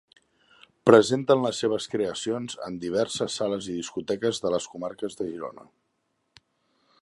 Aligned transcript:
Presenten 0.89 1.43
les 1.47 1.59
seves 1.63 1.85
creacions 1.95 2.57
en 2.69 2.79
diverses 2.85 3.37
sales 3.43 3.69
i 3.75 3.77
discoteques 3.81 4.41
de 4.47 4.53
les 4.55 4.67
comarques 4.75 5.21
de 5.21 5.29
Girona. 5.29 5.69